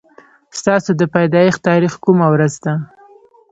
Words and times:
ستاسو 0.59 0.89
د 0.99 1.01
پيدايښت 1.13 1.59
تاريخ 1.69 1.93
کومه 2.03 2.27
ورځ 2.33 2.53
ده 2.63 2.73